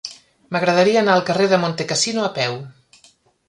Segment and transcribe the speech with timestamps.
[0.55, 2.61] M'agradaria anar al carrer de Montecassino a peu.